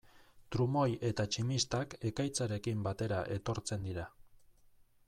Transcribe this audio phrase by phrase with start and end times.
[0.53, 4.09] Trumoi eta tximistak ekaitzarekin batera etortzen dira.